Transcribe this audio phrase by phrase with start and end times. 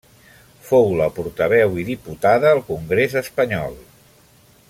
[0.69, 3.77] Fou la portaveu i diputada al Congrés Espanyol.